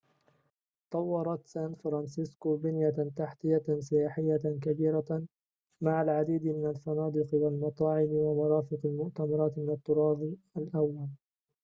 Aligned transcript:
طورت 0.91 1.41
سان 1.53 1.71
فرانسيسكو 1.83 2.51
بنيةً 2.63 2.99
تحتيةً 3.15 3.67
سياحيةً 3.79 4.45
كبيرةً 4.61 5.23
مع 5.81 6.01
العديد 6.01 6.45
من 6.45 6.69
الفنادق 6.69 7.33
والمطاعم 7.33 8.09
ومرافق 8.09 8.79
المؤتمرات 8.85 9.53
من 9.57 9.69
الطراز 9.69 10.21
الأوّلِ 10.57 11.07